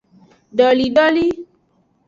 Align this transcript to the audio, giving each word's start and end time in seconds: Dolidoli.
Dolidoli. 0.57 1.27